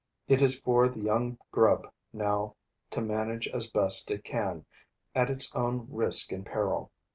[0.27, 2.55] It is for the young grub now
[2.89, 4.65] to manage as best it can
[5.13, 6.91] at its own risk and peril.